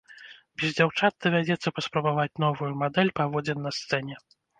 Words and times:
Без 0.59 0.71
дзяўчат 0.77 1.13
давядзецца 1.25 1.73
паспрабаваць 1.75 2.39
новую 2.45 2.71
мадэль 2.81 3.13
паводзін 3.21 3.61
на 3.67 3.75
сцэне! 3.81 4.15